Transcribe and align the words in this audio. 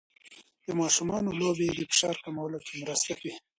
د 0.65 0.67
ماشومانو 0.79 1.29
لوبې 1.39 1.67
د 1.73 1.79
فشار 1.89 2.15
کمولو 2.23 2.57
کې 2.65 2.73
مرسته 2.81 3.11
کوي. 3.19 3.33